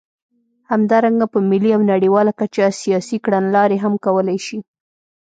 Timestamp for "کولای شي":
4.05-4.57